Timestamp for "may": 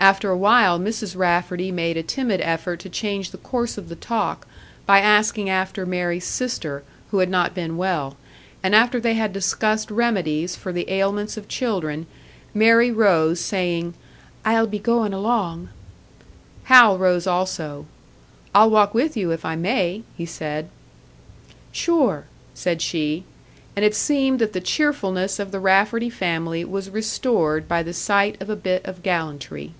19.56-20.04